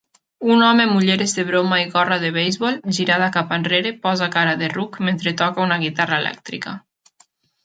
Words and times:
Un 0.53 0.61
home 0.67 0.85
amb 0.87 0.95
ulleres 1.01 1.35
de 1.39 1.43
broma 1.49 1.77
i 1.81 1.83
gorra 1.97 2.17
de 2.23 2.31
beisbol 2.37 2.79
girada 2.99 3.27
cap 3.37 3.53
enrere, 3.59 3.93
posa 4.07 4.31
cara 4.37 4.57
de 4.63 4.71
ruc 4.75 4.99
mentre 5.11 5.35
toca 5.45 5.67
una 5.69 5.79
guitarra 5.87 6.21
elèctrica 6.25 6.75